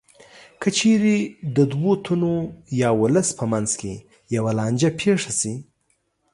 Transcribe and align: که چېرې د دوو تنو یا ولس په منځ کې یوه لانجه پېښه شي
که 0.61 0.69
چېرې 0.77 1.17
د 1.55 1.57
دوو 1.71 1.91
تنو 2.05 2.35
یا 2.81 2.89
ولس 3.01 3.29
په 3.39 3.45
منځ 3.51 3.69
کې 3.81 3.93
یوه 4.35 4.51
لانجه 4.59 4.89
پېښه 4.99 5.31
شي 5.39 5.53